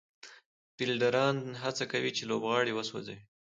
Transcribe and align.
فېلډران 0.75 1.37
هڅه 1.63 1.83
کوي، 1.91 2.11
چي 2.17 2.23
لوبغاړی 2.29 2.73
وسوځوي. 2.75 3.19